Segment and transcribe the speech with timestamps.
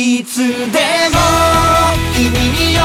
[0.00, 0.54] いつでも
[2.14, 2.80] 君に寄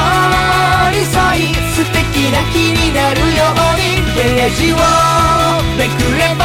[0.90, 4.74] り添い素敵な気になるようにページを
[5.78, 6.42] めくれば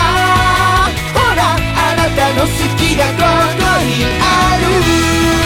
[1.11, 2.47] ほらあなたの好
[2.78, 3.25] きがこ
[3.57, 5.39] こにある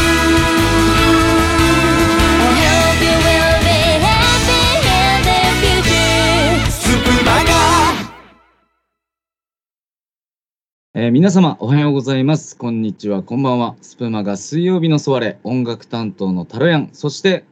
[10.95, 12.55] えー皆様おはようございます。
[12.55, 13.75] こんにちは、こんばんは。
[13.81, 17.45] スプマが水曜日のソワレ、音楽担当のタロヤン、そして、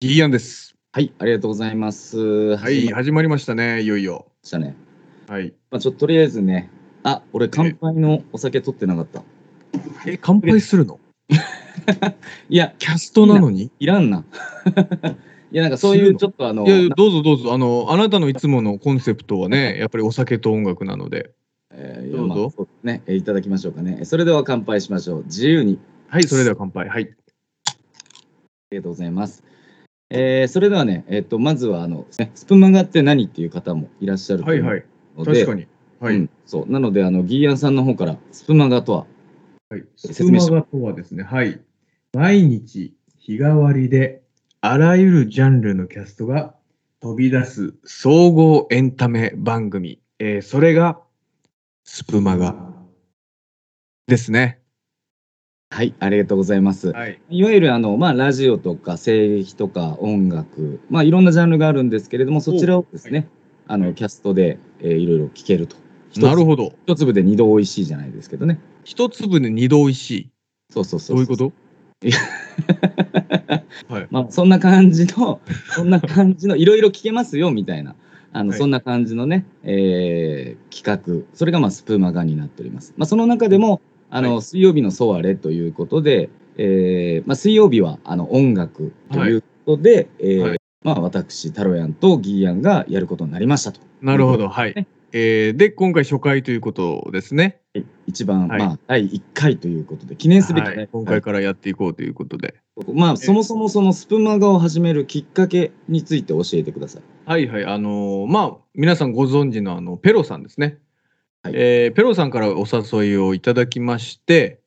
[0.00, 0.74] ギーヤンです。
[0.90, 2.56] はい、ありがとうございます。
[2.56, 4.26] はい、始まり始ましたね、いよいよ。
[4.42, 4.74] ましたね。
[5.28, 5.54] はい。
[5.70, 6.68] まあ、ちょっととりあえずね、
[7.04, 9.22] あ、俺乾杯のお酒取ってなかった。
[10.04, 10.98] え、乾杯するの？
[12.50, 13.70] いや、キャストなのに？
[13.78, 14.24] いらんな。
[15.52, 17.54] い や、なんかそういうちょっとあの、いや、どうぞどうぞ。
[17.54, 21.30] あの、あなたのいつものコンセプトはね、やっぱりお酒と音楽なので。
[21.82, 24.04] えーどうぞまあね、えーいただきましょうかね。
[24.04, 25.24] それでは乾杯しましょう。
[25.24, 25.78] 自由に。
[26.08, 26.88] はい、それでは乾杯。
[26.88, 27.04] はい。
[27.04, 27.72] あ
[28.70, 29.42] りがとうございます。
[30.10, 34.84] えーそれではね、えっ、と、まずはあの、ね、スプマガって何っていう方もいらっしゃると思うはいはい。
[35.16, 35.66] ので、確かに。
[36.00, 36.16] はい。
[36.16, 36.70] うんそう。
[36.70, 39.06] なので、あの、ギーヤンさんの方から、スプマガとは、
[39.70, 41.60] はい、説明しスプマガとはですね、はい。
[42.12, 44.22] 毎日日替わりで
[44.60, 46.54] あらゆるジャンルのキャストが
[47.00, 50.02] 飛び出す総合エンタメ番組。
[50.18, 51.00] えーそれが
[51.92, 52.54] スプマガ
[54.06, 54.60] ですね。
[55.70, 56.90] はい、ありがとうございます。
[56.92, 57.20] はい。
[57.30, 63.28] いわゆるあの、まあ、ラジオとか声劇とか音楽、まあ、いろんなジャンルがあるんですけれども、そちらをですね、
[63.66, 65.74] あの、キャストで、えーいろいろ聞けると。
[66.16, 66.74] なるほど。
[66.86, 68.60] 一粒で二度美味しいじゃないですけどね。
[68.84, 70.30] 一粒で二度美味しい。
[70.72, 71.16] そうそうそう。
[71.16, 71.52] どういうこと？
[73.92, 74.06] はい。
[74.12, 75.40] まあ、そんな感じの、
[75.74, 77.96] そんな感じの、いろいろ聞けますよ、みたいな。
[78.32, 82.94] あの、はいそんな感じのね、えー企画、それがまあスプーマガになっております。
[82.96, 93.80] まあ、その中でも、あの、はい水曜日のソワレということで、えーまあ、水曜日はあの音楽ということで、えーはいまあ、私、タロヤンとギーヤンがやることになりましたと。
[94.00, 94.48] なるほど。
[94.48, 94.86] はいね。
[95.12, 97.60] えーで、今回初回ということですね。
[98.06, 102.54] 一番、はいまあ、第1回ということで、記念すべき、はい今回からやっていこうということで。
[102.94, 107.02] まあ、そもそもそのスプマガを始めるきっかけについて教えてください。
[107.30, 107.64] はいはい。
[107.64, 110.80] あのーまあ、皆さんご存知のあの、ペロさんですね。
[111.44, 114.60] はいえーペロさんからお誘いをいただきまして、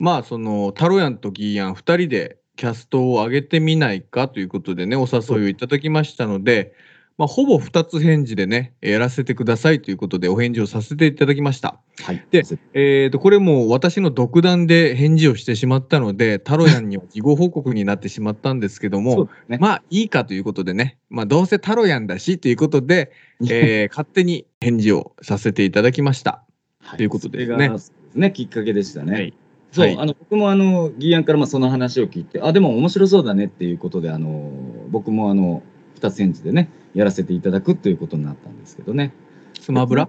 [0.00, 6.74] まあ、その、タロヤンとギーヤン2人でキャストを上げてみないかということでね、お誘いをいただきましたので、
[7.22, 11.78] まあ、ほぼ2つ返事でね、やらせてくださいということでお返事をさせていただきました。
[12.02, 12.26] はい。
[12.32, 12.42] で
[12.74, 19.58] えー、とこれもう私の独断で返事をしてしまったので、タロヤンには事後報告になってしまったんですけども、ね。
[19.60, 23.12] まあいいかということでね、まあ、どうせタロヤンだしということで、
[23.48, 26.42] えー勝手に返事をさせていただきました。
[26.80, 27.70] はということですね
[28.16, 29.12] ね、きっかけでしたね。
[29.12, 29.34] はい
[29.70, 34.50] そう、はいあの僕もあのギーヤンからまあその話を聞いて、あでも面白そうだねっていうことで、あの
[34.90, 35.62] 僕もあの
[35.94, 39.12] 二つ返事でね、やらせていただくということになったんですけどね。
[39.60, 40.08] スマブラ？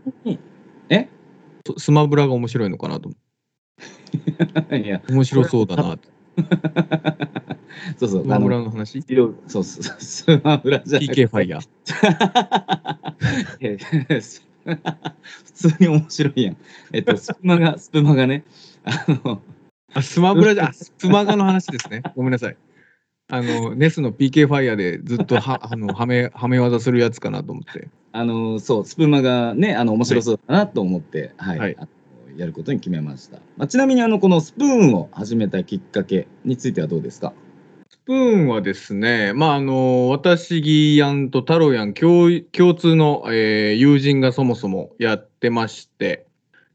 [0.89, 1.07] え？
[1.65, 3.09] ススマブラが面白いのかなと。
[4.75, 6.09] いや、面白そうだなって。
[7.97, 11.67] そうそう、スマブラあのの話そうそうそう、スマブラじゃなくて ?PK ファイヤー。
[13.61, 13.77] え
[14.65, 16.57] 普通に面白いやん。
[16.91, 18.43] えっと、スプマが、スプマがね、
[18.83, 19.41] あの、
[19.93, 22.01] あ、スマブラじゃ、あスプマガの話ですね。
[22.15, 22.57] ごめんなさい。
[23.29, 27.87] あの、ネスの PK ファイヤーでずっとは あのはめ、はめ技するやつかなと思って。
[28.11, 31.87] あのそう、スプマがね、あの面白そうだなと思って、はい、はいあの
[32.37, 33.37] やることに決めました。
[33.57, 37.33] まあ、ちなみにあのこのスプーンを始めたきっかけについてはどうですか？
[37.89, 46.25] スプーンはですね、まあ、あの、私、ギーヤンとタロヤン共、共通の、えー友人がそもそもやってまして、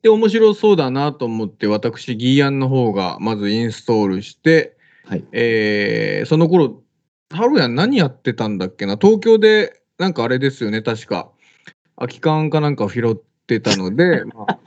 [0.03, 4.77] で、面白そうだなと思って、私、ギーヤンの方がまずインストールして、
[5.09, 5.25] はい。
[5.33, 6.83] えーその頃、
[7.31, 11.31] タロヤン何やってたんだっけな、東京で、なんかあれですよね、確か、
[11.97, 13.17] 空き缶かなんかを拾っ
[13.47, 14.61] てたので、 まあ、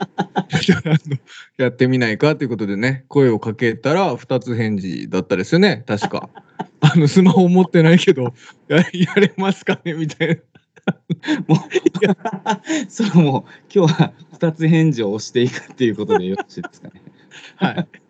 [1.58, 6.28] やってみないかということでね、声をかけたら2つ返事だったですよね、確か。
[6.80, 8.34] あの、スマホ持ってないけど、
[8.66, 9.92] ややれますかね？
[9.94, 10.34] みたいな。
[11.46, 11.58] もう、
[12.90, 17.00] それもう今日は2つ返事を押していくっていうことでよろしいですかね。
[17.54, 18.01] はい。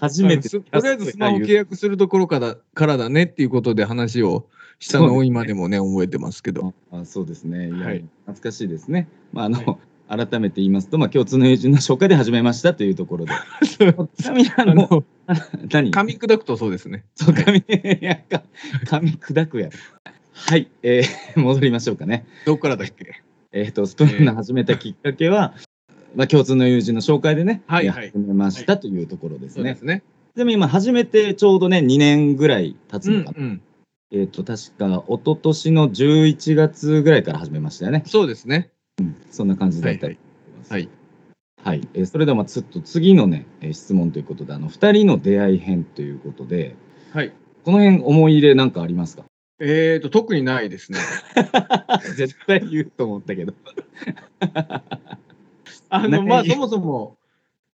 [0.00, 0.48] 初めて。
[0.48, 4.46] とりあえずスマホ契約するところからからだねっていうことで話を
[4.78, 6.74] したのを今でもね、覚えてますけど。
[6.90, 7.70] あそうですね。
[7.70, 9.08] はい懐かしいですね。
[9.32, 13.32] まあ、あの、改めて言いますと、まあ、共通の友人の紹介で始めましたというところで。
[13.66, 13.78] ち
[14.26, 15.04] なみに、ああの、の、
[15.72, 15.90] 何？
[15.90, 17.04] 噛み砕くとそうですね。
[17.14, 17.58] そう、噛み、
[18.00, 18.42] いや、か
[18.86, 19.72] 噛み砕くやろ。
[20.34, 22.26] はい、えー 戻りましょうかね。
[22.44, 23.22] どっからだっけ？
[23.52, 25.54] えっ、と、スプーンの始めたきっかけは、
[26.16, 29.56] まあ、共通の友人の紹介でね、はいはいえー始めましたというところですね。
[29.56, 30.02] そうですね。
[30.36, 33.38] でも今始めてちょうどね、2年ぐらい経つのかな。
[33.38, 33.62] うん
[34.12, 38.04] えっ、と、確か、一昨年の11月ぐらいから始めましたよね。
[38.06, 38.70] そうですね。
[39.32, 40.18] そんな感じだったり。
[40.68, 40.88] はい。
[41.64, 41.88] はい。
[41.94, 46.76] えーそれでは、まあ、ちょっと次のね、えー質問ということで、あの、二人の出会い編ということで、
[47.12, 47.32] はい。
[47.64, 49.24] この辺思い入れなんかありますか？
[49.58, 50.98] えーと、特にないですね。
[52.16, 53.54] 絶対言うと思ったけど。
[55.88, 57.18] あの、まあ、そもそも、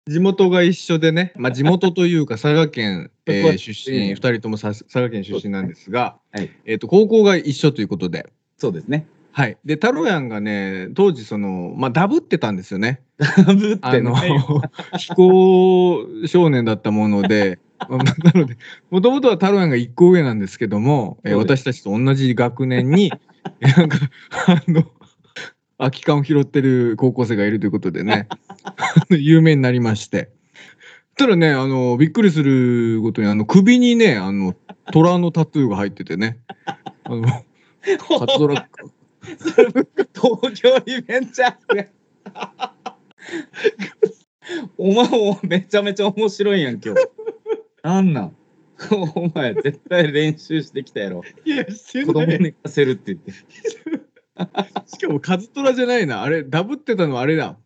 [0.07, 6.51] 地元が一緒でね、まあ、地元というか佐賀県、 えー出身、二人ともさ佐賀県出身なんですが、はい。
[6.65, 9.07] えーと、高校が一緒ということで、そうですね。
[9.33, 9.57] はい。
[9.65, 13.03] で、タロヤンがね、当時、その、まあ、ダブってたんですよね。
[13.19, 14.17] ダブってあの
[14.99, 18.57] 非行少年だったもので、 まあなので、
[18.91, 23.13] もともとはタロヤンが一個上なんですけども、えー私たちと同じ学年に、
[23.61, 23.99] えーなんか、
[24.47, 24.85] あの、
[25.81, 28.29] 空き缶を拾ってる高校生がいるということでね、
[29.11, 30.31] 有名になりまして。
[31.17, 34.55] ただね、あの、びっくりすることに、あの、首にね、あの、
[34.93, 36.39] 虎のタトゥーが入っててね、
[37.05, 38.69] あの、カツドラ
[39.23, 41.87] 東京リベンジャーズや
[44.77, 47.01] お前もめちゃめちゃ面白いやん今日。
[47.83, 48.37] なんなん？
[49.15, 51.23] お前絶対練習してきたやろ。
[51.45, 52.41] いや、して子供ない。
[52.41, 53.33] 寝かせるって言って
[54.87, 56.23] しかもカズトラじゃないな。
[56.23, 57.57] あれ、ダブってたのあれだ。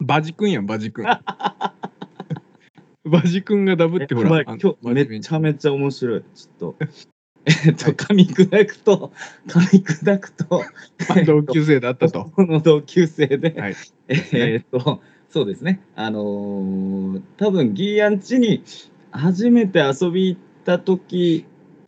[0.00, 1.04] バジ君やん、バジ君。
[3.04, 4.42] バジ君がダブってほら。
[4.42, 6.76] 今日めちゃめちゃ面白いちょっと
[7.46, 9.12] えっと噛み砕くと
[9.46, 10.62] 噛み砕くと
[11.08, 12.26] あ同級生だったと。
[12.26, 13.76] この同級生で、はい
[14.08, 15.00] えーっと、
[15.30, 18.62] そうですね、あのー多分ギーヤンチに
[19.10, 21.46] 初めて遊び行った時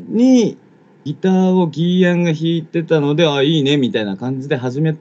[0.08, 0.56] に、
[1.04, 5.00] ギターをギーヤンが弾いてたので、あ、いいねみたいな感じで始めた。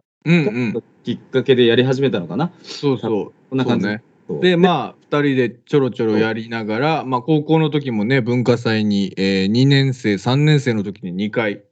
[1.04, 3.32] きっかけでやり始めたのかな、そうそう。
[3.50, 3.88] こんな感じ。
[3.88, 4.04] ね。
[4.42, 11.64] で、まあ、二人でちょろちょろやりながら、まあ、高校の時もね、文化祭に、えー、2年生、3年生の時に2回、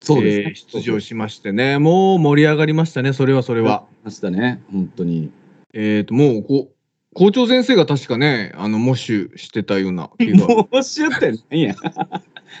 [0.00, 3.86] そうですねえー出場しましてね、もう盛り上がりましたね、それはそれは。
[4.04, 5.30] ましたね、本当に。
[5.72, 6.73] えっ、と、もうこう、
[7.14, 10.46] 校長先生が確かね、あの、モッシュしてたような気が。
[10.46, 11.74] もうしゅってなんや。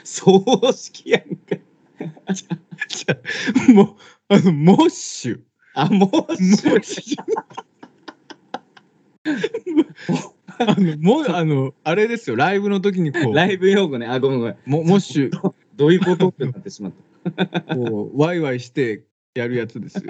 [0.04, 1.56] 葬式やんか。
[3.74, 3.96] も
[4.30, 5.40] う、あの、モッシュ。
[5.74, 7.18] あ、もうモしゅッシュ。
[10.58, 14.06] あの、もう、あの、あれですよ、ライブの時にこう、ライブ用語ね。
[14.06, 14.56] あ、ごめんごめん。
[14.66, 15.30] モモッシュ、
[15.74, 16.92] どういうことってなってしまっ
[17.34, 17.60] た。
[17.74, 19.02] こう、ワイワイして
[19.34, 20.04] やるやつですよ。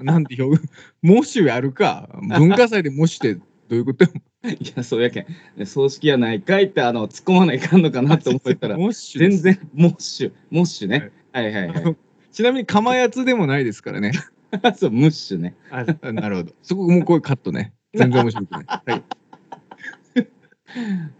[0.00, 0.70] なんて表現、
[1.02, 2.08] モッシュやるか。
[2.38, 4.04] 文化祭でモッシュってどういうこと？
[4.48, 5.26] いや、そうやけ
[5.58, 5.66] ん。
[5.66, 8.76] 葬式やないかいって、あの、突っ込まないかんのかなと思ったら、
[9.16, 11.10] 全然、モッシュ、モッシュね。
[11.32, 11.94] はいはいは
[12.30, 14.10] ちなみに、かまやつでもないですからね。
[14.10, 14.12] い。
[14.76, 15.54] そう、ムッシュね。
[15.70, 16.52] あなるほど。
[16.62, 17.72] そこもうこういうカットね。
[17.94, 18.64] 全然面白くない。
[18.66, 19.04] はい。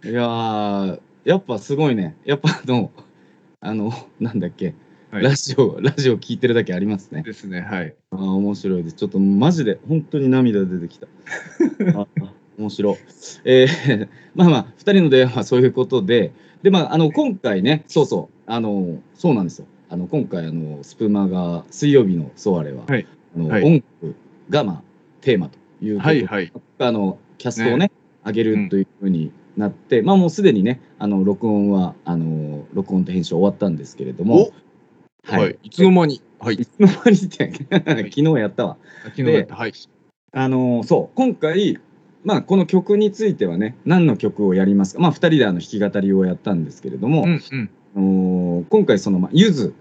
[0.04, 2.16] いやー、やっぱすごいね。
[2.24, 2.90] やっぱあの、
[3.60, 4.74] あの、なんだっけ、
[5.10, 7.22] はいラジオ、ラジオ聞いてるだけありますね。
[7.22, 7.60] ですね。
[7.60, 7.94] はい。
[8.10, 8.96] あー面白いです。
[8.96, 11.06] ちょっとマジで、本当に涙出てきた。
[12.64, 12.96] あ面白い。
[13.44, 16.32] えー まあまあ、2人の出会いはそういうことで、
[16.62, 19.66] で、まあ、あの、今回ね、そうそう、あの、そうなんですよ。
[19.90, 23.06] あの、今回、あの、スプマが、水曜日のソワレは、はい
[23.36, 24.16] あの、はい音楽
[24.50, 24.82] が、まあ、
[25.20, 26.52] テーマということで、はいはい。
[26.78, 27.90] あの、キャストをね、
[28.24, 34.50] 上げるというふうになって、まあ、もうすでにね、あの、録音は、あの、録音と編集終わったんですけれども、
[35.24, 35.58] はい。
[35.62, 36.22] いつの間に。
[36.38, 36.66] はいい。
[36.66, 38.76] つの間にって、 昨日やったわ。
[39.04, 39.54] 昨日やった。
[39.54, 39.72] はい。
[40.36, 41.78] あのそう今回、
[42.24, 47.70] まあ、この曲についてはね何の曲をやりますか、まあ、2人であの弾き語りをやったんですけれども、うんうん。
[47.96, 49.74] あのー今回その、まあ、ゆず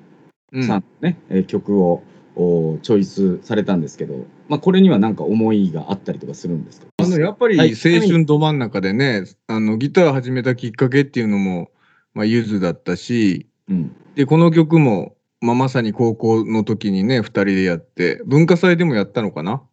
[0.52, 2.04] うんさんのね、えー曲を
[2.36, 6.88] おチョイスされたんですけど、まあ、これには何か思いがあったりとかするんですか。
[6.98, 7.70] あのやっぱりはい。
[7.70, 11.70] 青春ど真ん中でね、あのギター始めたきっかけっていうのも、
[12.14, 19.64] まあ、ゆずだったしうん、でこの曲も、まあ、まさに高校の時にね2人でやって文化祭でもやったのかな？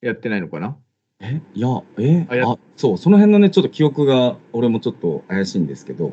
[0.00, 0.76] やってないのかな？
[1.24, 1.42] え？
[1.54, 2.26] いやえ？
[2.28, 6.12] あやあそうその辺のねちょっと記憶が俺もちょっと怪しいんですけど。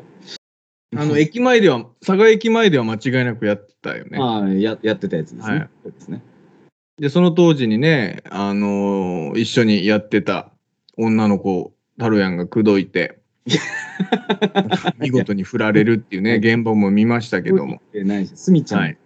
[0.94, 4.18] あの駅前では佐賀駅前では間違いなくやってたよね。
[4.20, 5.68] あーややってたやつですね、はい。
[5.84, 6.22] そうですね。
[6.98, 10.52] でその当時にね、あのー一緒にやってた
[10.98, 13.18] 女の子タロヤンが口説いて
[15.00, 17.80] 見事に振られるっていうね現場も見ましたけども。
[17.94, 18.98] えないしすみちゃん、はい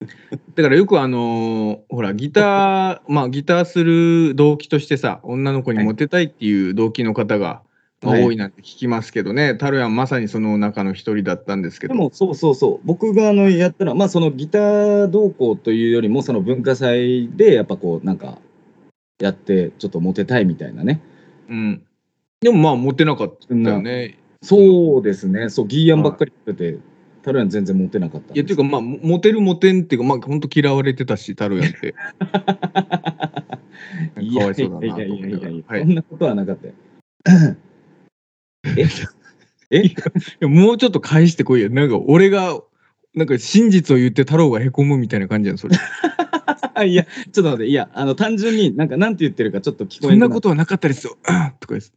[0.54, 7.62] だからよくあのーほらギターまあギターする動機としてさ女の子にモテたいっていう動機の方が、
[8.02, 11.92] まあはい多いなんて聞きますけどね、タロヤンまさにその中の一人だったんですけど。
[11.92, 12.86] でもそうそうそう。
[12.86, 18.38] 僕があのやったらまあそのギター同行というよりもその文化祭でやっぱこうなんか
[19.20, 21.02] やってちょっとモテたいみたいなね。
[21.50, 21.82] うん、
[22.40, 24.16] でもまあモテなかったよね。
[24.42, 25.50] そうですね。
[25.50, 26.78] そう、ギーヤンばっかり食ってて、
[27.22, 31.94] タロヤン全然モテなかったんいや、っていうか、まあ、モテるモテんっていうか、まあ、本当嫌われてたし、タロヤンって。
[34.20, 36.74] いやいかわいそうだなやいやいやいやそんなことはなかったよ。
[38.76, 38.86] え？
[39.70, 39.82] え？
[39.86, 39.94] い
[40.40, 41.70] やもうちょっと返してこいよ。
[41.70, 42.60] なんか、俺が、
[43.14, 45.76] なんか真実を言って太郎がへこむみたいな感じやん、それ。
[46.74, 51.16] あいや、ちょっと待って、いや、あの、単純になんか、なんて言ってるかちょっと聞こえそんなこととはなかったですよ。
[51.60, 51.92] とかです。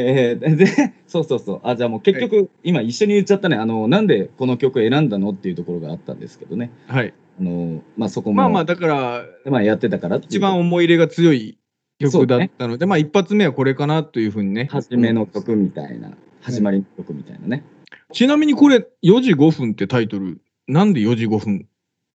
[0.00, 0.66] えー、で、
[1.06, 1.60] そうそうそう。
[1.62, 3.56] あ、じゃあもう結局、今一緒に言っちゃったね。
[3.56, 6.70] あの、なんでこの曲選んだのっていうところがあったんですけどね。
[6.86, 7.14] はい。
[7.38, 11.58] あの、まあそこも、まあまあ、だから、まあやってたから一番思い入れが強い
[11.98, 14.68] 曲だったので、まあ一発目はこれかなというふうにね。
[14.70, 17.64] 初めの曲みたいな、始まりの曲みたいなね。
[18.12, 21.66] ちなみにこれ、4時5分ってタイトル、なんで4時5分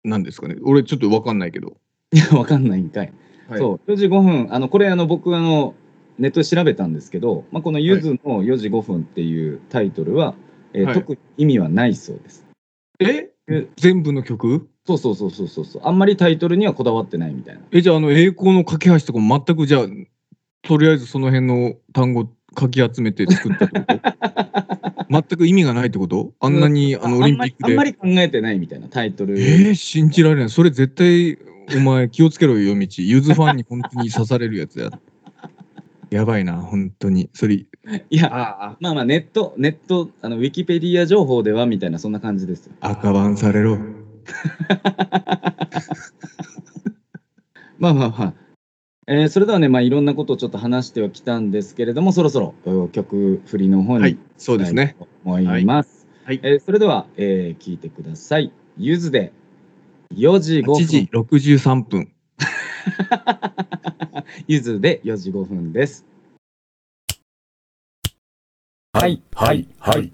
[0.04, 0.56] なんですかね？
[0.62, 1.76] 俺ちょっとわかんないけど。
[2.12, 3.12] いや、わかんないんかい。
[3.48, 5.74] はいそう、4時5分、あの、これ、あの、僕、あの、
[6.20, 10.34] ネットで調べたんですけど、まあ、このゆずの4時5分っていうタイトルは、
[10.72, 12.46] えーはい特に意味はないそうです。
[13.00, 13.30] え？
[13.48, 13.66] え？
[13.76, 14.68] 全部の曲？
[14.86, 15.82] そうそうそうそうそうそう。
[15.84, 17.62] あんまりタイトルにはこだわってないみたいな。
[17.72, 19.86] え、じゃあ、あの、栄光の架け橋とかも全くじゃあ、
[20.62, 24.00] とりあえずその辺の単語かき集めて作ったってこと？
[25.10, 26.34] 全く意味がないってこと？
[26.38, 27.72] あんなに、あの、オリンピックで？
[27.72, 29.40] あんまりあんまり考えてないみたいなタイトル。
[29.40, 30.50] えー、信じられない。
[30.50, 31.38] それ絶対、
[31.76, 32.86] お前気をつけろよ、夜道。
[32.98, 34.90] ゆずファンに本当に刺されるやつや。
[36.10, 37.30] やばいな、本当に。
[37.32, 37.66] それ、い
[38.10, 42.72] や、あまあまあネット、ネット、あの、ウィキペディア情報ではみたいな、そんな感じですよ。
[42.80, 43.78] 赤番されろ。
[47.78, 48.34] まあまあまあ。
[49.06, 54.94] えーそれではね、まあ、いろんなことをちょっと話してはきたんですけれども、そろそろお曲振りの方に、はい、そうですね。
[54.98, 56.06] と思います。
[56.24, 58.52] はいはいえーそれでは、えー聞いてください。
[58.76, 59.32] ゆずで
[60.14, 61.08] 4時5 8分時。
[61.12, 62.12] 63分。
[64.46, 66.04] ゆずで4時5分です。
[68.92, 70.12] はい、はい、はい。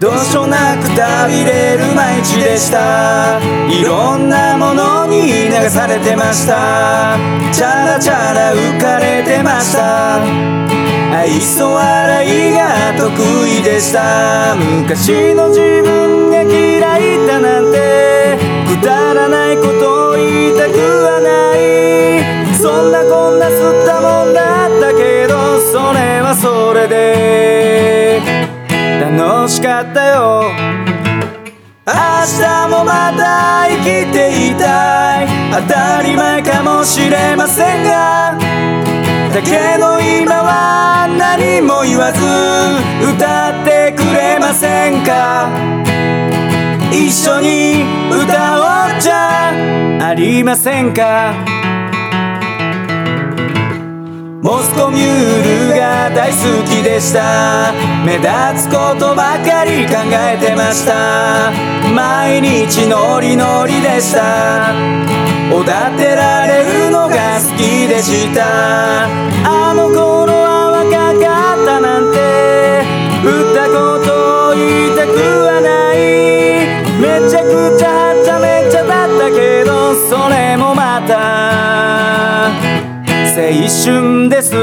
[0.00, 7.18] どうしようなくたびれる毎日でしたいろんなものに流されてました
[7.52, 10.22] チャラチャラ浮かれてました
[11.12, 13.10] 愛想笑いが得
[13.48, 17.67] 意でした昔の自分が嫌いだなんて
[19.60, 28.20] ことを言いたくはないそんなこんな吸ったもんだったけどそれはそれで
[29.00, 30.50] 楽しかったよ。
[31.86, 35.26] 明日もまた生きていたい。
[35.50, 38.36] 当たり前かもしれませんが。
[39.32, 42.20] だけど今は何も言わず
[43.14, 45.48] 歌ってくれませんか？
[46.98, 49.50] 一緒に歌おうじゃ
[50.08, 51.32] ありませんか？
[54.42, 56.36] モスコミュールが大好
[56.66, 57.72] きでした。
[58.04, 58.28] 目立
[58.68, 61.52] つことばかり考えてました。
[61.94, 64.74] 毎日ノリノリでした。
[65.54, 69.04] おだてられるのが好きでした。
[69.44, 72.18] あの頃は若かったなんて。
[73.22, 75.10] 振ったことを言いたく
[75.44, 75.57] は
[77.20, 84.54] めちゃくちゃはちゃめちゃだったけどそれもまた青春です。
[84.54, 84.60] 明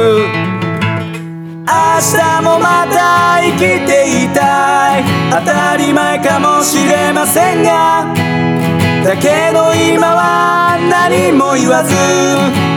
[1.66, 5.04] 日もまた生きていたい。
[5.32, 8.06] 当たり前かもしれませんが
[9.04, 11.94] だけど今は何も言わず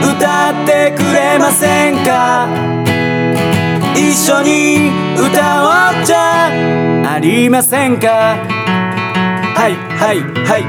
[0.03, 2.49] 歌ってくれませんか。
[3.95, 6.49] 一緒に歌おうじゃ
[7.13, 8.58] ありませんか。
[9.59, 10.63] はいはいはい。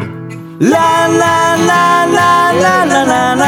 [0.58, 3.46] ララララララララ。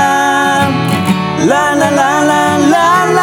[1.48, 2.78] ラララララ
[3.10, 3.18] ラ。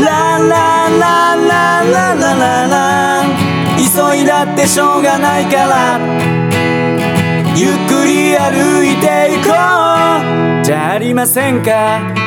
[0.00, 2.74] ララララララララ。
[3.76, 6.00] 急いだってしょうがないから。
[7.54, 10.64] ゆっくり歩いていこう。
[10.64, 12.21] じゃありませんか？